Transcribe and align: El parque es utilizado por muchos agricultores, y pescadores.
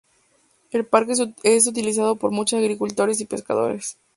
El 0.71 0.83
parque 0.87 1.13
es 1.43 1.67
utilizado 1.67 2.15
por 2.15 2.31
muchos 2.31 2.57
agricultores, 2.57 3.21
y 3.21 3.25
pescadores. 3.25 3.99